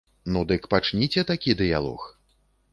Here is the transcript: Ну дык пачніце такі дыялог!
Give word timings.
Ну 0.35 0.41
дык 0.51 0.65
пачніце 0.71 1.25
такі 1.33 1.57
дыялог! 1.63 2.11